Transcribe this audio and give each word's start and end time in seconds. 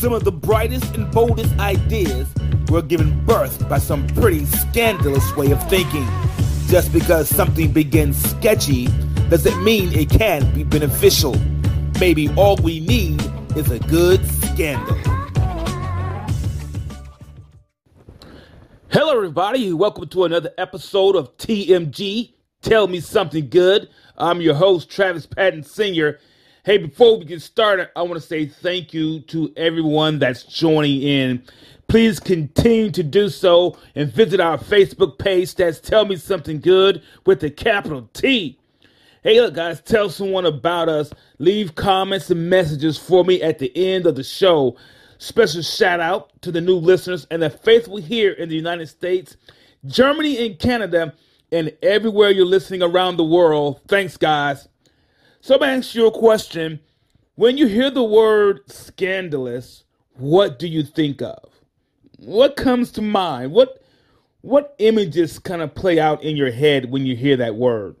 Some 0.00 0.14
of 0.14 0.24
the 0.24 0.32
brightest 0.32 0.94
and 0.94 1.12
boldest 1.12 1.58
ideas 1.58 2.26
were 2.70 2.80
given 2.80 3.22
birth 3.26 3.68
by 3.68 3.76
some 3.76 4.06
pretty 4.06 4.46
scandalous 4.46 5.36
way 5.36 5.50
of 5.50 5.62
thinking. 5.68 6.08
Just 6.68 6.90
because 6.90 7.28
something 7.28 7.70
begins 7.70 8.16
sketchy 8.30 8.86
doesn't 9.28 9.62
mean 9.62 9.92
it 9.92 10.08
can't 10.08 10.54
be 10.54 10.64
beneficial. 10.64 11.36
Maybe 12.00 12.30
all 12.30 12.56
we 12.56 12.80
need 12.80 13.20
is 13.58 13.70
a 13.70 13.78
good 13.78 14.26
scandal. 14.26 14.96
Hello, 18.88 19.14
everybody. 19.14 19.70
Welcome 19.74 20.08
to 20.08 20.24
another 20.24 20.50
episode 20.56 21.14
of 21.14 21.36
TMG. 21.36 22.32
Tell 22.62 22.88
me 22.88 23.00
something 23.00 23.50
good. 23.50 23.90
I'm 24.16 24.40
your 24.40 24.54
host, 24.54 24.88
Travis 24.88 25.26
Patton 25.26 25.62
Sr. 25.62 26.18
Hey, 26.70 26.78
before 26.78 27.18
we 27.18 27.24
get 27.24 27.42
started, 27.42 27.88
I 27.96 28.02
want 28.02 28.14
to 28.14 28.20
say 28.20 28.46
thank 28.46 28.94
you 28.94 29.22
to 29.22 29.52
everyone 29.56 30.20
that's 30.20 30.44
joining 30.44 31.02
in. 31.02 31.42
Please 31.88 32.20
continue 32.20 32.92
to 32.92 33.02
do 33.02 33.28
so 33.28 33.76
and 33.96 34.08
visit 34.08 34.38
our 34.38 34.56
Facebook 34.56 35.18
page. 35.18 35.52
That's 35.56 35.80
Tell 35.80 36.04
Me 36.04 36.14
Something 36.14 36.60
Good 36.60 37.02
with 37.26 37.42
a 37.42 37.50
capital 37.50 38.08
T. 38.12 38.56
Hey, 39.24 39.40
look, 39.40 39.54
guys, 39.54 39.80
tell 39.80 40.10
someone 40.10 40.46
about 40.46 40.88
us. 40.88 41.12
Leave 41.40 41.74
comments 41.74 42.30
and 42.30 42.48
messages 42.48 42.96
for 42.96 43.24
me 43.24 43.42
at 43.42 43.58
the 43.58 43.76
end 43.76 44.06
of 44.06 44.14
the 44.14 44.22
show. 44.22 44.76
Special 45.18 45.62
shout 45.62 45.98
out 45.98 46.40
to 46.42 46.52
the 46.52 46.60
new 46.60 46.76
listeners 46.76 47.26
and 47.32 47.42
the 47.42 47.50
faithful 47.50 47.96
here 47.96 48.30
in 48.30 48.48
the 48.48 48.54
United 48.54 48.86
States, 48.86 49.36
Germany, 49.86 50.46
and 50.46 50.56
Canada, 50.56 51.14
and 51.50 51.76
everywhere 51.82 52.30
you're 52.30 52.46
listening 52.46 52.80
around 52.80 53.16
the 53.16 53.24
world. 53.24 53.80
Thanks, 53.88 54.16
guys. 54.16 54.68
So 55.42 55.54
I'm 55.56 55.62
ask 55.62 55.94
you 55.94 56.06
a 56.06 56.10
question. 56.12 56.80
When 57.34 57.56
you 57.56 57.66
hear 57.66 57.90
the 57.90 58.04
word 58.04 58.60
scandalous, 58.70 59.84
what 60.12 60.58
do 60.58 60.68
you 60.68 60.82
think 60.82 61.22
of? 61.22 61.48
What 62.18 62.56
comes 62.56 62.92
to 62.92 63.02
mind? 63.02 63.52
What 63.52 63.82
what 64.42 64.74
images 64.78 65.38
kind 65.38 65.62
of 65.62 65.74
play 65.74 65.98
out 65.98 66.22
in 66.22 66.36
your 66.36 66.50
head 66.50 66.90
when 66.90 67.06
you 67.06 67.16
hear 67.16 67.36
that 67.38 67.54
word? 67.54 67.96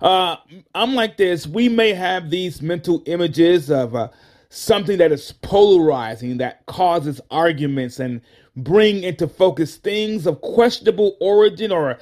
Uh, 0.00 0.36
I'm 0.74 0.94
like 0.94 1.16
this. 1.16 1.46
We 1.46 1.68
may 1.68 1.92
have 1.94 2.30
these 2.30 2.60
mental 2.60 3.02
images 3.06 3.70
of 3.70 3.94
uh, 3.94 4.08
something 4.50 4.98
that 4.98 5.12
is 5.12 5.32
polarizing, 5.32 6.38
that 6.38 6.64
causes 6.66 7.20
arguments, 7.30 7.98
and 7.98 8.20
bring 8.56 9.02
into 9.04 9.28
focus 9.28 9.76
things 9.76 10.26
of 10.26 10.40
questionable 10.40 11.16
origin 11.20 11.72
or 11.72 11.98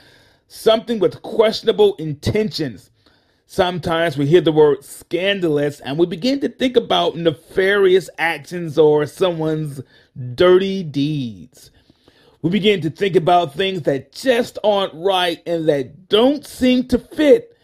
something 0.49 0.99
with 0.99 1.23
questionable 1.23 1.95
intentions. 1.97 2.91
Sometimes 3.51 4.19
we 4.19 4.27
hear 4.27 4.43
the 4.43 4.53
word 4.53 4.85
scandalous 4.85 5.81
and 5.81 5.97
we 5.97 6.05
begin 6.05 6.39
to 6.41 6.51
think 6.51 6.77
about 6.77 7.17
nefarious 7.17 8.11
actions 8.19 8.77
or 8.77 9.07
someone's 9.07 9.81
dirty 10.35 10.83
deeds. 10.83 11.71
We 12.43 12.51
begin 12.51 12.83
to 12.83 12.91
think 12.91 13.17
about 13.17 13.55
things 13.55 13.83
that 13.83 14.13
just 14.13 14.59
aren't 14.63 14.93
right 14.93 15.43
and 15.47 15.67
that 15.67 16.11
don't 16.11 16.45
seem 16.45 16.89
to 16.89 16.99
fit. 16.99 17.57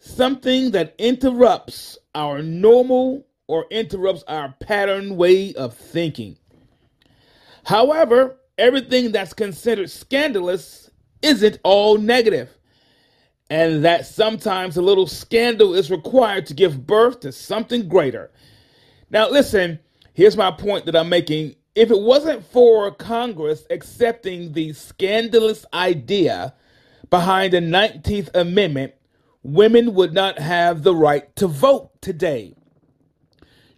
Something 0.00 0.72
that 0.72 0.96
interrupts 0.98 1.96
our 2.12 2.42
normal 2.42 3.24
or 3.46 3.66
interrupts 3.70 4.24
our 4.26 4.52
pattern 4.58 5.16
way 5.16 5.54
of 5.54 5.74
thinking. 5.74 6.38
However, 7.64 8.36
everything 8.58 9.12
that's 9.12 9.32
considered 9.32 9.90
scandalous 9.90 10.90
isn't 11.22 11.60
all 11.62 11.98
negative 11.98 12.50
and 13.50 13.84
that 13.84 14.06
sometimes 14.06 14.76
a 14.76 14.82
little 14.82 15.08
scandal 15.08 15.74
is 15.74 15.90
required 15.90 16.46
to 16.46 16.54
give 16.54 16.86
birth 16.86 17.20
to 17.20 17.32
something 17.32 17.88
greater. 17.88 18.30
Now, 19.10 19.28
listen, 19.28 19.80
here's 20.14 20.36
my 20.36 20.52
point 20.52 20.86
that 20.86 20.94
I'm 20.94 21.08
making. 21.08 21.56
If 21.74 21.90
it 21.90 22.00
wasn't 22.00 22.44
for 22.44 22.92
Congress 22.92 23.66
accepting 23.68 24.52
the 24.52 24.72
scandalous 24.72 25.66
idea 25.74 26.54
behind 27.10 27.52
the 27.52 27.58
19th 27.58 28.30
Amendment, 28.34 28.94
women 29.42 29.94
would 29.94 30.12
not 30.12 30.38
have 30.38 30.84
the 30.84 30.94
right 30.94 31.34
to 31.36 31.48
vote 31.48 31.90
today. 32.00 32.54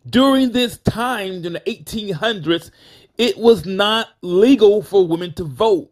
During 0.09 0.53
this 0.53 0.79
time, 0.79 1.45
in 1.45 1.53
the 1.55 1.61
1800s, 1.61 2.71
it 3.17 3.39
was 3.39 3.65
not 3.65 4.09
legal 4.21 4.83
for 4.83 5.07
women 5.07 5.33
to 5.35 5.45
vote. 5.45 5.92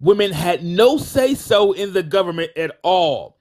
Women 0.00 0.32
had 0.32 0.64
no 0.64 0.98
say 0.98 1.34
so 1.34 1.72
in 1.72 1.92
the 1.92 2.02
government 2.02 2.50
at 2.56 2.78
all. 2.82 3.38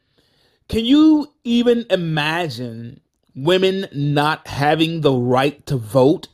Can 0.69 0.86
you 0.86 1.31
even 1.44 1.86
imagine 1.90 3.02
women 3.36 3.88
not 3.94 4.47
having 4.47 5.02
the 5.02 5.14
right 5.14 5.66
to 5.66 5.78
vote? 5.78 6.28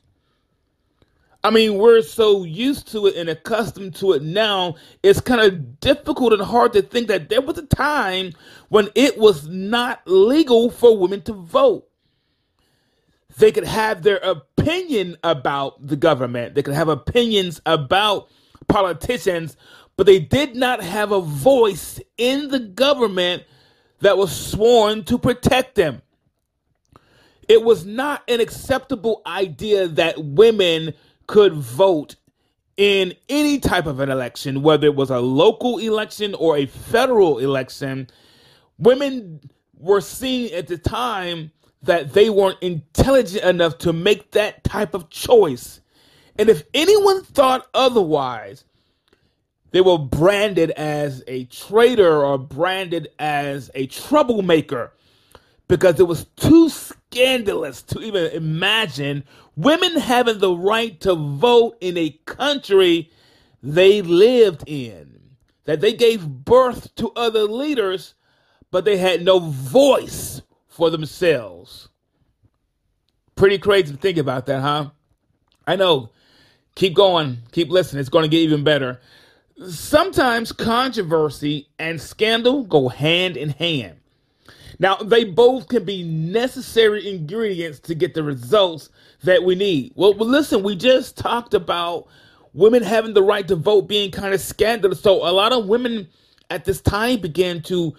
I 1.44 1.52
mean, 1.52 1.78
we're 1.78 2.02
so 2.02 2.44
used 2.44 2.92
to 2.92 3.08
it 3.08 3.16
and 3.16 3.30
accustomed 3.30 3.96
to 3.96 4.12
it 4.12 4.22
now, 4.22 4.76
it's 5.04 5.22
kind 5.22 5.40
of 5.40 5.80
difficult 5.80 6.34
and 6.34 6.42
hard 6.42 6.74
to 6.74 6.82
think 6.82 7.08
that 7.08 7.30
there 7.30 7.42
was 7.42 7.58
a 7.58 7.66
time 7.66 8.34
when 8.68 8.90
it 8.94 9.18
was 9.18 9.48
not 9.48 10.02
legal 10.06 10.70
for 10.70 10.98
women 10.98 11.22
to 11.24 11.34
vote. 11.34 11.88
They 13.38 13.54
could 13.54 13.64
have 13.64 14.04
their 14.04 14.18
opinion 14.18 15.16
about 15.24 15.88
the 15.88 15.96
government, 15.96 16.56
they 16.56 16.62
could 16.62 16.74
have 16.74 16.90
opinions 16.90 17.62
about 17.66 18.30
politicians, 18.68 19.56
but 20.00 20.06
they 20.06 20.20
did 20.20 20.56
not 20.56 20.82
have 20.82 21.12
a 21.12 21.20
voice 21.20 22.00
in 22.18 22.48
the 22.48 22.60
government 22.62 23.44
that 24.00 24.18
was 24.18 24.34
sworn 24.34 25.04
to 25.04 25.18
protect 25.18 25.76
them. 25.76 26.02
It 27.50 27.66
was 27.66 27.86
not 27.86 28.24
an 28.30 28.40
acceptable 28.40 29.22
idea 29.26 29.90
that 29.90 30.24
women 30.24 30.94
could 31.28 31.52
vote 31.52 32.16
in 32.78 33.14
any 33.28 33.60
type 33.60 33.88
of 33.88 34.00
an 34.00 34.10
election, 34.10 34.62
whether 34.62 34.88
it 34.88 34.96
was 34.96 35.10
a 35.10 35.20
local 35.20 35.80
election 35.80 36.34
or 36.34 36.56
a 36.56 36.66
federal 36.66 37.40
election. 37.40 38.08
Women 38.78 39.42
were 39.78 40.00
seen 40.00 40.54
at 40.54 40.68
the 40.68 40.78
time 40.78 41.52
that 41.82 42.14
they 42.14 42.30
weren't 42.30 42.60
intelligent 42.62 43.44
enough 43.44 43.78
to 43.80 43.92
make 43.92 44.32
that 44.32 44.64
type 44.64 44.94
of 44.94 45.10
choice. 45.10 45.82
And 46.38 46.48
if 46.48 46.64
anyone 46.74 47.22
thought 47.22 47.68
otherwise, 47.74 48.64
they 49.72 49.82
were 49.82 49.98
branded 49.98 50.72
as 50.72 51.24
a 51.28 51.46
traitor 51.46 52.24
or 52.24 52.38
branded 52.38 53.10
as 53.20 53.70
a 53.76 53.88
troublemaker 53.88 54.94
because 55.68 56.00
it 56.00 56.08
was 56.08 56.26
too 56.36 56.70
scandalous 56.70 57.82
to 57.84 58.02
even 58.02 58.32
imagine 58.32 59.24
women 59.56 59.98
having 59.98 60.40
the 60.40 60.54
right 60.54 61.00
to 61.02 61.16
vote 61.16 61.78
in 61.82 61.98
a 61.98 62.10
country 62.26 63.12
they 63.62 64.02
lived 64.02 64.64
in. 64.68 65.20
That 65.66 65.82
they 65.82 65.94
gave 65.94 66.28
birth 66.28 66.96
to 66.96 67.12
other 67.12 67.44
leaders, 67.44 68.16
but 68.72 68.86
they 68.86 68.98
had 68.98 69.24
no 69.24 69.38
voice 69.40 70.42
for 70.68 70.90
themselves. 70.90 71.90
Pretty 73.36 73.60
crazy 73.60 73.92
to 73.94 73.98
think 73.98 74.18
about 74.18 74.48
that, 74.48 74.62
huh? 74.62 74.90
I 75.68 75.76
know. 75.76 76.10
Keep 76.74 76.96
going, 76.96 77.40
keep 77.52 77.70
listening. 77.70 78.00
It's 78.00 78.10
going 78.10 78.24
to 78.24 78.30
get 78.30 78.40
even 78.40 78.64
better. 78.64 79.00
Sometimes 79.68 80.54
controversy 80.54 81.68
and 81.80 82.00
scandal 82.00 82.64
go 82.64 82.88
hand 82.88 83.36
in 83.36 83.50
hand. 83.50 83.98
Now, 84.80 84.96
they 84.96 85.26
both 85.26 85.68
can 85.68 85.84
be 85.84 86.02
necessary 86.04 87.10
ingredients 87.10 87.82
to 87.82 87.96
get 87.96 88.14
the 88.14 88.24
results 88.24 88.90
that 89.24 89.44
we 89.44 89.56
need. 89.56 89.92
Well, 89.96 90.14
well, 90.14 90.30
listen, 90.30 90.64
we 90.64 90.78
just 90.78 91.18
talked 91.18 91.54
about 91.54 92.08
women 92.54 92.84
having 92.84 93.14
the 93.14 93.22
right 93.22 93.46
to 93.50 93.58
vote 93.58 93.90
being 93.90 94.12
kind 94.12 94.34
of 94.34 94.40
scandalous. 94.40 95.02
So 95.02 95.28
a 95.28 95.34
lot 95.34 95.52
of 95.52 95.68
women 95.68 96.08
at 96.50 96.64
this 96.64 96.80
time 96.80 97.20
began 97.20 97.62
to 97.64 97.94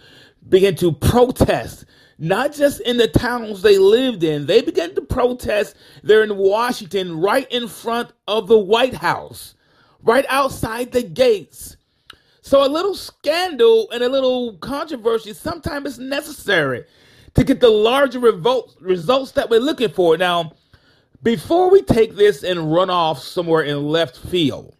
begin 0.48 0.76
to 0.76 0.92
protest, 0.92 1.84
not 2.18 2.54
just 2.54 2.80
in 2.80 2.96
the 2.96 3.08
towns 3.08 3.60
they 3.60 3.76
lived 3.76 4.24
in. 4.24 4.46
They 4.46 4.62
began 4.62 4.94
to 4.94 5.02
protest 5.02 5.76
there 6.02 6.22
in 6.22 6.38
Washington, 6.38 7.20
right 7.20 7.50
in 7.52 7.68
front 7.68 8.12
of 8.26 8.48
the 8.48 8.58
White 8.58 8.94
House 8.94 9.56
right 10.02 10.24
outside 10.28 10.92
the 10.92 11.02
gates. 11.02 11.76
So 12.42 12.64
a 12.64 12.68
little 12.68 12.94
scandal 12.94 13.90
and 13.92 14.02
a 14.02 14.08
little 14.08 14.54
controversy 14.54 15.32
sometimes 15.34 15.92
is 15.92 15.98
necessary 15.98 16.84
to 17.34 17.44
get 17.44 17.60
the 17.60 17.68
larger 17.68 18.18
revolt, 18.18 18.76
results 18.80 19.32
that 19.32 19.50
we're 19.50 19.60
looking 19.60 19.90
for. 19.90 20.16
Now, 20.16 20.52
before 21.22 21.70
we 21.70 21.82
take 21.82 22.16
this 22.16 22.42
and 22.42 22.72
run 22.72 22.90
off 22.90 23.20
somewhere 23.20 23.62
in 23.62 23.88
left 23.88 24.16
field, 24.16 24.74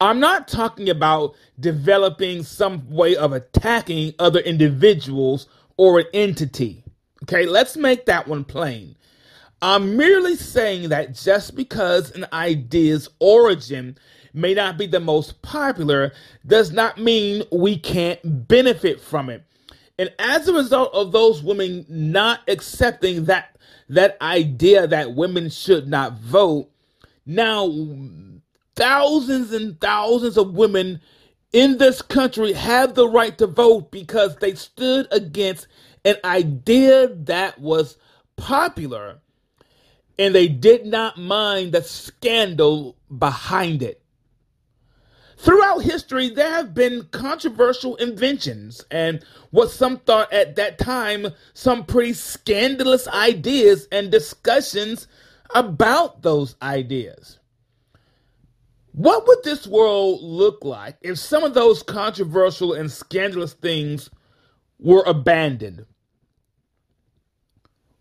I'm 0.00 0.20
not 0.20 0.48
talking 0.48 0.90
about 0.90 1.34
developing 1.60 2.42
some 2.42 2.90
way 2.90 3.16
of 3.16 3.32
attacking 3.32 4.14
other 4.18 4.40
individuals 4.40 5.46
or 5.76 6.00
an 6.00 6.06
entity. 6.12 6.82
Okay, 7.22 7.46
let's 7.46 7.76
make 7.76 8.06
that 8.06 8.26
one 8.28 8.44
plain. 8.44 8.96
I'm 9.64 9.96
merely 9.96 10.36
saying 10.36 10.90
that 10.90 11.14
just 11.14 11.56
because 11.56 12.10
an 12.10 12.26
idea's 12.34 13.08
origin 13.18 13.96
may 14.34 14.52
not 14.52 14.76
be 14.76 14.86
the 14.86 15.00
most 15.00 15.40
popular 15.40 16.12
does 16.46 16.70
not 16.70 16.98
mean 16.98 17.44
we 17.50 17.78
can't 17.78 18.20
benefit 18.46 19.00
from 19.00 19.30
it. 19.30 19.42
And 19.98 20.12
as 20.18 20.46
a 20.48 20.52
result 20.52 20.92
of 20.92 21.12
those 21.12 21.42
women 21.42 21.86
not 21.88 22.40
accepting 22.46 23.24
that 23.24 23.56
that 23.88 24.18
idea 24.20 24.86
that 24.86 25.14
women 25.14 25.48
should 25.48 25.88
not 25.88 26.18
vote, 26.18 26.68
now 27.24 27.66
thousands 28.76 29.50
and 29.54 29.80
thousands 29.80 30.36
of 30.36 30.52
women 30.52 31.00
in 31.54 31.78
this 31.78 32.02
country 32.02 32.52
have 32.52 32.94
the 32.94 33.08
right 33.08 33.38
to 33.38 33.46
vote 33.46 33.90
because 33.90 34.36
they 34.36 34.54
stood 34.56 35.08
against 35.10 35.68
an 36.04 36.16
idea 36.22 37.08
that 37.14 37.58
was 37.58 37.96
popular 38.36 39.22
and 40.18 40.34
they 40.34 40.48
did 40.48 40.86
not 40.86 41.18
mind 41.18 41.72
the 41.72 41.82
scandal 41.82 42.96
behind 43.16 43.82
it. 43.82 44.00
Throughout 45.36 45.82
history, 45.82 46.30
there 46.30 46.50
have 46.50 46.72
been 46.72 47.08
controversial 47.10 47.96
inventions 47.96 48.84
and 48.90 49.22
what 49.50 49.70
some 49.70 49.98
thought 49.98 50.32
at 50.32 50.56
that 50.56 50.78
time 50.78 51.26
some 51.52 51.84
pretty 51.84 52.14
scandalous 52.14 53.06
ideas 53.08 53.86
and 53.92 54.10
discussions 54.10 55.06
about 55.54 56.22
those 56.22 56.56
ideas. 56.62 57.38
What 58.92 59.26
would 59.26 59.42
this 59.42 59.66
world 59.66 60.22
look 60.22 60.64
like 60.64 60.96
if 61.02 61.18
some 61.18 61.42
of 61.42 61.52
those 61.52 61.82
controversial 61.82 62.72
and 62.72 62.90
scandalous 62.90 63.52
things 63.52 64.08
were 64.78 65.02
abandoned? 65.04 65.84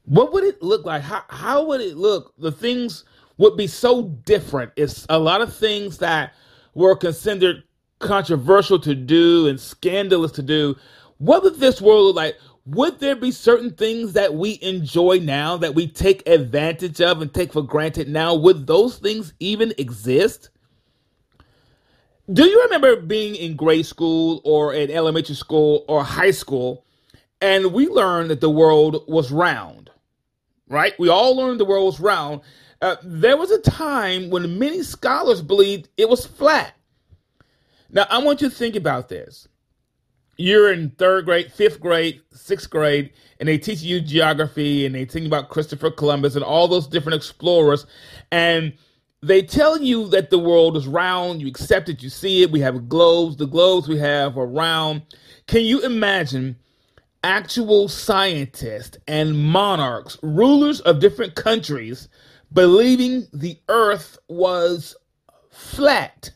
What 0.05 0.33
would 0.33 0.44
it 0.44 0.61
look 0.61 0.85
like? 0.85 1.01
How 1.01 1.23
how 1.29 1.65
would 1.65 1.81
it 1.81 1.97
look? 1.97 2.33
The 2.38 2.51
things 2.51 3.05
would 3.38 3.57
be 3.57 3.67
so 3.67 4.03
different. 4.25 4.71
It's 4.75 5.05
a 5.09 5.19
lot 5.19 5.41
of 5.41 5.55
things 5.55 5.97
that 6.00 6.33
were 6.73 6.95
considered 6.95 7.63
controversial 8.00 8.79
to 8.79 8.95
do 8.95 9.47
and 9.47 9.59
scandalous 9.59 10.31
to 10.33 10.44
do. 10.44 10.75
What 11.17 11.44
would 11.44 11.59
this 11.59 11.81
world 11.81 12.05
look 12.05 12.15
like? 12.15 12.35
Would 12.65 13.00
there 13.00 13.15
be 13.15 13.31
certain 13.31 13.71
things 13.71 14.13
that 14.13 14.33
we 14.35 14.57
enjoy 14.61 15.19
now 15.21 15.57
that 15.57 15.75
we 15.75 15.88
take 15.88 16.27
advantage 16.27 17.01
of 17.01 17.21
and 17.21 17.33
take 17.33 17.51
for 17.51 17.61
granted 17.61 18.07
now? 18.07 18.35
Would 18.35 18.67
those 18.67 18.97
things 18.97 19.33
even 19.39 19.73
exist? 19.77 20.49
Do 22.31 22.45
you 22.45 22.61
remember 22.63 23.01
being 23.01 23.35
in 23.35 23.57
grade 23.57 23.85
school 23.85 24.41
or 24.45 24.73
in 24.73 24.89
elementary 24.89 25.35
school 25.35 25.83
or 25.89 26.03
high 26.03 26.31
school 26.31 26.85
and 27.41 27.73
we 27.73 27.88
learned 27.88 28.29
that 28.29 28.39
the 28.39 28.49
world 28.49 29.03
was 29.09 29.29
round? 29.29 29.91
Right? 30.73 30.97
We 30.99 31.07
all 31.07 31.37
learned 31.37 31.59
the 31.59 31.65
world 31.65 31.85
was 31.85 31.99
round. 31.99 32.41
Uh, 32.81 32.97
there 33.03 33.37
was 33.37 33.51
a 33.51 33.61
time 33.61 34.29
when 34.29 34.59
many 34.59 34.83
scholars 34.83 35.41
believed 35.41 35.87
it 35.95 36.09
was 36.09 36.25
flat. 36.25 36.73
Now, 37.89 38.07
I 38.09 38.17
want 38.17 38.41
you 38.41 38.49
to 38.49 38.55
think 38.55 38.75
about 38.75 39.07
this. 39.07 39.47
You're 40.35 40.73
in 40.73 40.89
third 40.89 41.25
grade, 41.25 41.53
fifth 41.53 41.79
grade, 41.79 42.21
sixth 42.31 42.69
grade, 42.69 43.13
and 43.39 43.47
they 43.47 43.59
teach 43.59 43.81
you 43.81 44.01
geography 44.01 44.85
and 44.85 44.95
they 44.95 45.05
think 45.05 45.27
about 45.27 45.49
Christopher 45.49 45.91
Columbus 45.91 46.35
and 46.35 46.43
all 46.43 46.67
those 46.67 46.87
different 46.87 47.15
explorers. 47.15 47.85
And 48.31 48.73
they 49.21 49.43
tell 49.43 49.79
you 49.79 50.07
that 50.09 50.31
the 50.31 50.39
world 50.39 50.75
is 50.75 50.87
round. 50.87 51.39
You 51.39 51.47
accept 51.47 51.87
it, 51.87 52.01
you 52.01 52.09
see 52.09 52.41
it. 52.41 52.51
We 52.51 52.61
have 52.61 52.89
globes. 52.89 53.37
The 53.37 53.45
globes 53.45 53.87
we 53.87 53.99
have 53.99 54.37
are 54.37 54.47
round. 54.47 55.03
Can 55.45 55.61
you 55.61 55.81
imagine 55.81 56.57
actual 57.23 57.87
scientists 57.87 58.97
and 59.07 59.37
monarchs, 59.37 60.17
rulers 60.21 60.81
of 60.81 60.99
different 60.99 61.35
countries, 61.35 62.09
believing 62.51 63.27
the 63.33 63.57
earth 63.69 64.17
was 64.27 64.95
flat. 65.49 66.31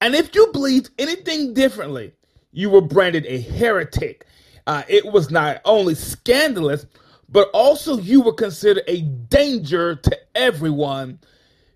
And 0.00 0.14
if 0.14 0.34
you 0.34 0.48
believed 0.52 0.90
anything 0.98 1.54
differently, 1.54 2.12
you 2.52 2.70
were 2.70 2.80
branded 2.80 3.26
a 3.26 3.40
heretic. 3.40 4.26
Uh, 4.66 4.82
it 4.88 5.04
was 5.04 5.30
not 5.30 5.60
only 5.64 5.94
scandalous, 5.94 6.86
but 7.28 7.48
also 7.52 7.98
you 7.98 8.20
were 8.20 8.32
considered 8.32 8.84
a 8.86 9.02
danger 9.02 9.96
to 9.96 10.18
everyone 10.34 11.18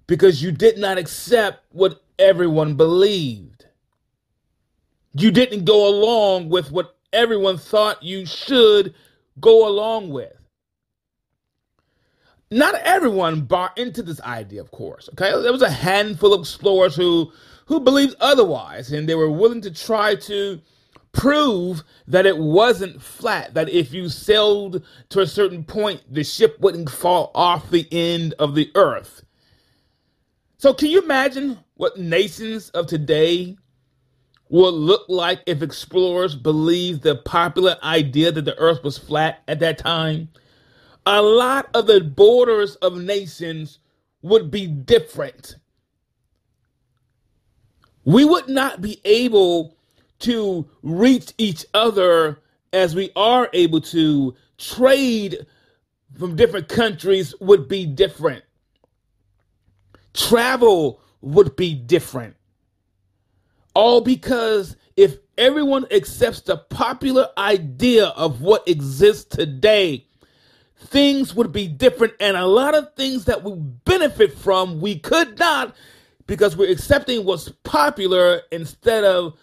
because 0.06 0.42
you 0.42 0.52
did 0.52 0.78
not 0.78 0.98
accept 0.98 1.64
what 1.70 2.02
everyone 2.18 2.74
believed. 2.74 3.66
You 5.12 5.30
didn't 5.30 5.64
go 5.64 5.88
along 5.88 6.48
with 6.48 6.70
what 6.70 6.96
everyone 7.12 7.58
thought 7.58 8.02
you 8.02 8.26
should 8.26 8.94
go 9.40 9.66
along 9.66 10.10
with. 10.10 10.32
Not 12.50 12.74
everyone 12.76 13.42
bought 13.42 13.78
into 13.78 14.02
this 14.02 14.20
idea, 14.22 14.60
of 14.60 14.72
course. 14.72 15.08
Okay, 15.12 15.30
there 15.40 15.52
was 15.52 15.62
a 15.62 15.70
handful 15.70 16.34
of 16.34 16.40
explorers 16.40 16.96
who 16.96 17.32
who 17.66 17.78
believed 17.78 18.16
otherwise, 18.20 18.90
and 18.90 19.08
they 19.08 19.14
were 19.14 19.30
willing 19.30 19.60
to 19.60 19.70
try 19.70 20.16
to 20.16 20.60
prove 21.12 21.84
that 22.08 22.26
it 22.26 22.36
wasn't 22.36 23.00
flat. 23.00 23.54
That 23.54 23.68
if 23.68 23.92
you 23.92 24.08
sailed 24.08 24.84
to 25.10 25.20
a 25.20 25.26
certain 25.26 25.62
point, 25.62 26.02
the 26.12 26.24
ship 26.24 26.58
wouldn't 26.58 26.90
fall 26.90 27.30
off 27.34 27.70
the 27.70 27.86
end 27.92 28.34
of 28.40 28.56
the 28.56 28.72
earth. 28.74 29.22
So, 30.58 30.74
can 30.74 30.90
you 30.90 31.00
imagine 31.00 31.58
what 31.74 31.98
nations 31.98 32.70
of 32.70 32.88
today 32.88 33.56
would 34.50 34.74
look 34.74 35.06
like 35.08 35.42
if 35.46 35.62
explorers 35.62 36.34
believed 36.36 37.02
the 37.02 37.16
popular 37.16 37.76
idea 37.82 38.32
that 38.32 38.44
the 38.44 38.58
earth 38.58 38.84
was 38.84 38.98
flat 38.98 39.42
at 39.48 39.60
that 39.60 39.78
time. 39.78 40.28
A 41.06 41.22
lot 41.22 41.70
of 41.74 41.86
the 41.86 42.00
borders 42.00 42.76
of 42.76 42.96
nations 42.98 43.78
would 44.22 44.50
be 44.50 44.66
different. 44.66 45.56
We 48.04 48.24
would 48.24 48.48
not 48.48 48.82
be 48.82 49.00
able 49.04 49.76
to 50.20 50.68
reach 50.82 51.32
each 51.38 51.64
other 51.74 52.40
as 52.72 52.94
we 52.94 53.12
are 53.16 53.48
able 53.52 53.80
to. 53.82 54.34
Trade 54.58 55.46
from 56.18 56.36
different 56.36 56.68
countries 56.68 57.34
would 57.40 57.68
be 57.68 57.86
different. 57.86 58.44
Travel 60.12 61.00
would 61.22 61.56
be 61.56 61.74
different. 61.74 62.36
All 63.74 64.00
because 64.00 64.76
if 64.96 65.16
everyone 65.38 65.86
accepts 65.90 66.42
the 66.42 66.56
popular 66.56 67.28
idea 67.38 68.06
of 68.08 68.40
what 68.40 68.66
exists 68.68 69.24
today, 69.24 70.06
things 70.76 71.34
would 71.34 71.52
be 71.52 71.68
different. 71.68 72.14
And 72.20 72.36
a 72.36 72.46
lot 72.46 72.74
of 72.74 72.94
things 72.94 73.24
that 73.26 73.42
we 73.42 73.54
benefit 73.56 74.34
from, 74.34 74.80
we 74.80 74.98
could 74.98 75.38
not 75.38 75.74
because 76.26 76.56
we're 76.56 76.70
accepting 76.70 77.24
what's 77.24 77.48
popular 77.64 78.42
instead 78.52 79.04
of 79.04 79.36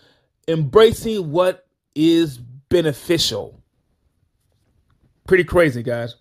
embracing 0.48 1.32
what 1.32 1.68
is 1.96 2.38
beneficial. 2.38 3.62
Pretty 5.28 5.44
crazy, 5.44 5.84
guys. 5.84 6.16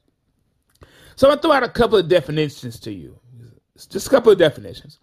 So 1.14 1.32
to 1.32 1.40
throw 1.40 1.52
out 1.52 1.62
a 1.62 1.68
couple 1.68 1.98
of 1.98 2.08
definitions 2.08 2.80
to 2.80 2.92
you. 2.92 3.18
Just 3.88 4.06
a 4.06 4.10
couple 4.10 4.32
of 4.32 4.38
definitions. 4.38 4.98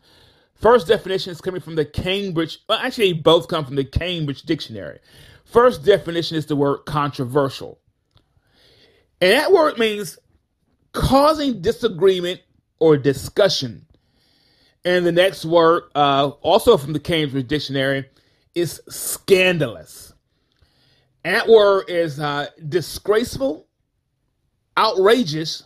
First 0.56 0.88
definition 0.88 1.32
is 1.32 1.42
coming 1.42 1.62
from 1.62 1.76
the 1.76 1.86
Cambridge, 1.86 2.60
well, 2.70 2.80
actually, 2.80 3.14
both 3.14 3.48
come 3.48 3.66
from 3.66 3.76
the 3.76 3.84
Cambridge 3.84 4.44
Dictionary. 4.44 5.00
First 5.46 5.84
definition 5.84 6.38
is 6.38 6.46
the 6.46 6.56
word 6.56 6.86
controversial. 6.86 7.80
And 9.20 9.32
that 9.32 9.52
word 9.52 9.78
means 9.78 10.18
causing 10.94 11.62
disagreement 11.62 12.42
or 12.80 12.98
discussion. 12.98 13.86
And 14.86 15.06
the 15.06 15.12
next 15.12 15.46
word, 15.46 15.84
uh, 15.96 16.32
also 16.42 16.78
from 16.78 16.94
the 16.94 17.00
Cambridge 17.00 17.48
Dictionary, 17.48 18.10
is 18.54 18.82
scandalous. 18.90 20.14
And 21.24 21.36
that 21.36 21.48
word 21.48 21.86
is 21.88 22.20
uh, 22.20 22.48
disgraceful, 22.68 23.68
outrageous, 24.78 25.64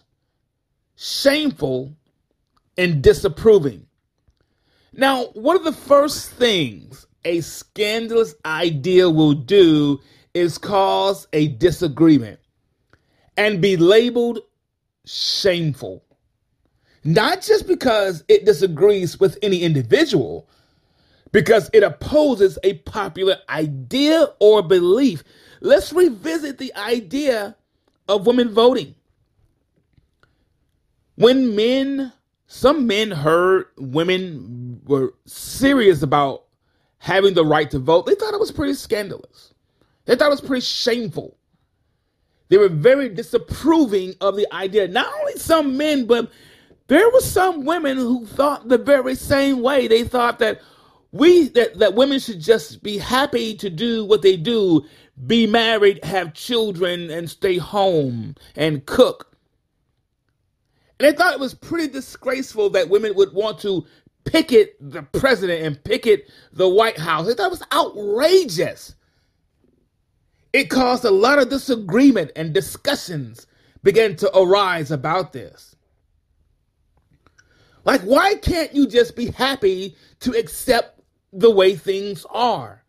shameful, 0.95 1.95
and 2.77 3.01
disapproving. 3.01 3.86
Now, 4.97 5.25
one 5.33 5.55
of 5.55 5.63
the 5.63 5.71
first 5.71 6.31
things 6.31 7.05
a 7.23 7.41
scandalous 7.41 8.33
idea 8.45 9.07
will 9.09 9.33
do 9.33 9.99
is 10.33 10.57
cause 10.57 11.27
a 11.33 11.49
disagreement 11.49 12.39
and 13.37 13.61
be 13.61 13.77
labeled 13.77 14.39
shameful. 15.05 16.03
Not 17.03 17.43
just 17.43 17.67
because 17.67 18.23
it 18.27 18.45
disagrees 18.45 19.19
with 19.19 19.37
any 19.43 19.61
individual, 19.61 20.49
because 21.31 21.69
it 21.73 21.83
opposes 21.83 22.57
a 22.63 22.73
popular 22.79 23.37
idea 23.49 24.27
or 24.39 24.63
belief. 24.63 25.23
Let's 25.61 25.93
revisit 25.93 26.57
the 26.57 26.73
idea 26.75 27.55
of 28.07 28.25
women 28.25 28.49
voting. 28.51 28.95
When 31.15 31.55
men, 31.55 32.13
some 32.47 32.87
men 32.87 33.11
heard 33.11 33.65
women 33.77 34.81
were 34.85 35.13
serious 35.25 36.01
about 36.01 36.45
having 36.97 37.33
the 37.33 37.45
right 37.45 37.69
to 37.71 37.79
vote, 37.79 38.05
they 38.05 38.15
thought 38.15 38.33
it 38.33 38.39
was 38.39 38.51
pretty 38.51 38.73
scandalous. 38.73 39.53
They 40.05 40.15
thought 40.15 40.27
it 40.27 40.31
was 40.31 40.41
pretty 40.41 40.65
shameful. 40.65 41.37
They 42.49 42.57
were 42.57 42.69
very 42.69 43.09
disapproving 43.09 44.15
of 44.21 44.37
the 44.37 44.51
idea. 44.53 44.87
Not 44.87 45.11
only 45.19 45.33
some 45.33 45.75
men, 45.75 46.05
but 46.05 46.31
there 46.87 47.09
were 47.11 47.21
some 47.21 47.65
women 47.65 47.97
who 47.97 48.25
thought 48.25 48.69
the 48.69 48.77
very 48.77 49.15
same 49.15 49.61
way. 49.61 49.87
They 49.87 50.05
thought 50.05 50.39
that 50.39 50.61
we 51.11 51.49
that, 51.49 51.79
that 51.79 51.95
women 51.95 52.19
should 52.19 52.39
just 52.39 52.81
be 52.81 52.97
happy 52.97 53.55
to 53.55 53.69
do 53.69 54.05
what 54.05 54.21
they 54.21 54.37
do, 54.37 54.85
be 55.25 55.45
married, 55.47 56.03
have 56.03 56.33
children, 56.33 57.09
and 57.09 57.29
stay 57.29 57.57
home 57.57 58.35
and 58.55 58.85
cook. 58.85 59.36
And 60.99 61.07
they 61.07 61.15
thought 61.15 61.33
it 61.33 61.39
was 61.39 61.53
pretty 61.53 61.87
disgraceful 61.91 62.69
that 62.71 62.89
women 62.89 63.15
would 63.15 63.33
want 63.33 63.59
to 63.59 63.85
picket 64.25 64.75
the 64.79 65.03
president 65.03 65.63
and 65.63 65.83
picket 65.83 66.29
the 66.53 66.67
White 66.67 66.97
House. 66.97 67.27
They 67.27 67.33
thought 67.33 67.47
it 67.47 67.59
was 67.59 67.63
outrageous. 67.71 68.95
It 70.53 70.69
caused 70.69 71.05
a 71.05 71.11
lot 71.11 71.39
of 71.39 71.49
disagreement 71.49 72.31
and 72.35 72.53
discussions 72.53 73.47
began 73.83 74.15
to 74.17 74.37
arise 74.37 74.91
about 74.91 75.33
this. 75.33 75.75
Like, 77.85 78.01
why 78.01 78.35
can't 78.35 78.73
you 78.73 78.87
just 78.87 79.15
be 79.15 79.27
happy 79.27 79.95
to 80.21 80.31
accept 80.31 80.99
the 81.31 81.51
way 81.51 81.75
things 81.75 82.25
are? 82.29 82.83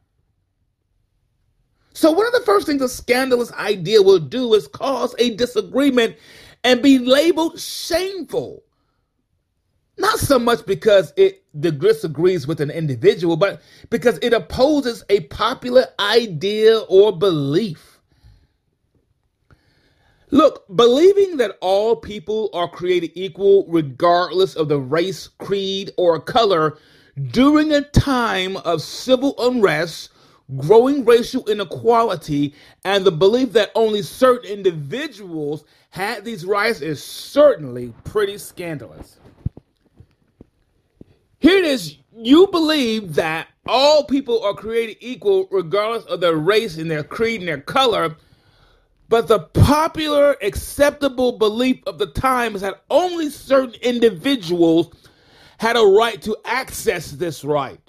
So, 1.93 2.11
one 2.11 2.27
of 2.27 2.33
the 2.33 2.47
first 2.47 2.67
things 2.67 2.83
a 2.83 2.89
scandalous 2.89 3.53
idea 3.53 4.03
will 4.03 4.19
do 4.19 4.55
is 4.55 4.67
cause 4.69 5.15
a 5.19 5.35
disagreement 5.37 6.17
and 6.65 6.83
be 6.83 6.99
labeled 6.99 7.59
shameful. 7.61 8.63
Not 9.99 10.19
so 10.19 10.39
much 10.39 10.65
because 10.65 11.13
it 11.17 11.43
disagrees 11.59 12.47
with 12.47 12.61
an 12.61 12.71
individual, 12.71 13.37
but 13.37 13.61
because 13.91 14.19
it 14.23 14.33
opposes 14.33 15.03
a 15.09 15.21
popular 15.21 15.87
idea 15.99 16.79
or 16.89 17.17
belief. 17.17 17.99
Look, 20.31 20.65
believing 20.77 21.39
that 21.39 21.57
all 21.61 21.97
people 21.97 22.51
are 22.53 22.69
created 22.69 23.13
equal 23.15 23.65
regardless 23.67 24.55
of 24.57 24.69
the 24.69 24.79
race, 24.79 25.27
creed, 25.39 25.91
or 25.97 26.21
color 26.21 26.77
during 27.31 27.73
a 27.73 27.81
time 27.81 28.57
of 28.59 28.83
civil 28.83 29.35
unrest, 29.39 30.11
growing 30.57 31.05
racial 31.05 31.49
inequality, 31.49 32.55
and 32.85 33.05
the 33.05 33.13
belief 33.13 33.53
that 33.53 33.71
only 33.75 34.03
certain 34.03 34.51
individuals 34.51 35.65
had 35.91 36.25
these 36.25 36.45
rights 36.45 36.81
is 36.81 37.03
certainly 37.03 37.93
pretty 38.05 38.39
scandalous. 38.39 39.19
Here 41.39 41.59
it 41.59 41.65
is. 41.65 41.97
You 42.17 42.49
believe 42.49 43.15
that 43.15 43.49
all 43.67 44.05
people 44.05 44.43
are 44.43 44.55
created 44.55 44.97
equal 45.01 45.47
regardless 45.51 46.05
of 46.07 46.21
their 46.21 46.35
race 46.35 46.77
and 46.77 46.91
their 46.91 47.05
creed 47.05 47.41
and 47.41 47.49
their 47.49 47.61
color. 47.61 48.17
But 49.09 49.29
the 49.29 49.39
popular, 49.39 50.37
acceptable 50.43 51.39
belief 51.39 51.81
of 51.87 51.99
the 51.99 52.09
time 52.09 52.55
is 52.57 52.63
that 52.63 52.83
only 52.91 53.31
certain 53.31 53.75
individuals 53.83 54.91
had 55.59 55.77
a 55.77 55.83
right 55.83 56.21
to 56.23 56.37
access 56.45 57.13
this 57.13 57.45
right. 57.45 57.81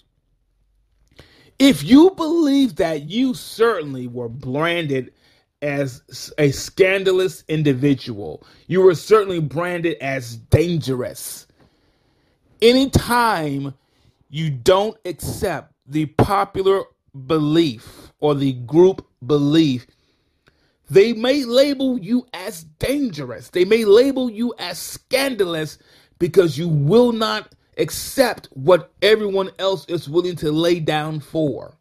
If 1.59 1.83
you 1.83 2.11
believe 2.11 2.77
that, 2.77 3.09
you 3.09 3.33
certainly 3.33 4.07
were 4.07 4.29
branded 4.29 5.13
as 5.61 6.31
a 6.37 6.51
scandalous 6.51 7.43
individual. 7.49 8.43
You 8.67 8.81
were 8.81 8.95
certainly 8.95 9.41
branded 9.41 9.97
as 10.01 10.37
dangerous 10.37 11.47
anytime 12.61 13.73
you 14.29 14.49
don't 14.49 14.97
accept 15.05 15.73
the 15.87 16.07
popular 16.07 16.83
belief 17.27 18.11
or 18.19 18.35
the 18.35 18.53
group 18.53 19.05
belief, 19.25 19.87
they 20.89 21.13
may 21.13 21.45
label 21.45 21.99
you 21.99 22.27
as 22.33 22.63
dangerous. 22.79 23.49
They 23.49 23.65
may 23.65 23.85
label 23.85 24.29
you 24.29 24.53
as 24.59 24.79
scandalous 24.79 25.77
because 26.19 26.57
you 26.57 26.67
will 26.67 27.11
not 27.11 27.53
accept 27.77 28.47
what 28.51 28.91
everyone 29.01 29.49
else 29.59 29.85
is 29.85 30.09
willing 30.09 30.35
to 30.37 30.51
lay 30.51 30.79
down 30.79 31.19
for. 31.19 31.73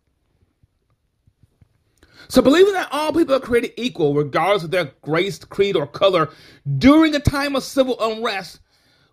So, 2.28 2.42
believing 2.42 2.74
that 2.74 2.88
all 2.92 3.12
people 3.12 3.34
are 3.34 3.40
created 3.40 3.72
equal, 3.76 4.14
regardless 4.14 4.64
of 4.64 4.70
their 4.70 4.92
race, 5.06 5.38
creed, 5.38 5.76
or 5.76 5.86
color, 5.86 6.28
during 6.76 7.14
a 7.14 7.20
time 7.20 7.56
of 7.56 7.62
civil 7.62 7.96
unrest, 8.00 8.60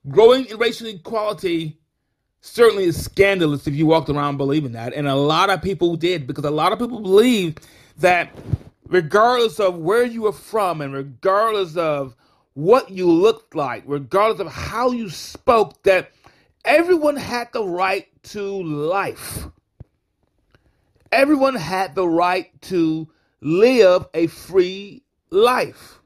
growing 0.09 0.45
in 0.45 0.57
racial 0.57 0.87
equality 0.87 1.77
certainly 2.41 2.83
is 2.83 3.03
scandalous 3.03 3.67
if 3.67 3.73
you 3.73 3.85
walked 3.85 4.09
around 4.09 4.37
believing 4.37 4.73
that. 4.73 4.93
And 4.93 5.07
a 5.07 5.15
lot 5.15 5.49
of 5.49 5.61
people 5.61 5.95
did 5.95 6.27
because 6.27 6.45
a 6.45 6.51
lot 6.51 6.73
of 6.73 6.79
people 6.79 6.99
believe 6.99 7.55
that 7.97 8.35
regardless 8.87 9.59
of 9.59 9.77
where 9.77 10.03
you 10.03 10.23
were 10.23 10.31
from 10.31 10.81
and 10.81 10.93
regardless 10.93 11.75
of 11.75 12.15
what 12.53 12.91
you 12.91 13.09
looked 13.09 13.55
like, 13.55 13.83
regardless 13.85 14.39
of 14.39 14.51
how 14.51 14.91
you 14.91 15.09
spoke, 15.09 15.81
that 15.83 16.11
everyone 16.65 17.15
had 17.15 17.51
the 17.53 17.63
right 17.63 18.07
to 18.23 18.63
life. 18.63 19.47
Everyone 21.11 21.55
had 21.55 21.95
the 21.95 22.07
right 22.07 22.49
to 22.63 23.07
live 23.41 24.07
a 24.13 24.27
free 24.27 25.03
life. 25.29 25.99